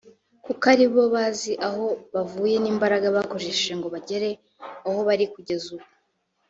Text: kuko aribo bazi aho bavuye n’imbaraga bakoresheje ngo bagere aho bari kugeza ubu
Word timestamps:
kuko 0.45 0.63
aribo 0.73 1.01
bazi 1.13 1.51
aho 1.67 1.85
bavuye 2.13 2.55
n’imbaraga 2.59 3.07
bakoresheje 3.17 3.73
ngo 3.79 3.87
bagere 3.95 4.29
aho 4.87 4.99
bari 5.07 5.25
kugeza 5.33 5.67
ubu 5.75 5.87